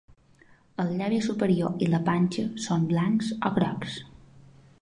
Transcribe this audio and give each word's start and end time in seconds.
El 0.83 0.89
llavi 1.01 1.19
superior 1.25 1.85
i 1.87 1.91
la 1.93 2.01
panxa 2.09 2.47
són 2.67 2.91
blancs 2.95 3.33
o 3.51 3.53
grocs. 3.59 4.01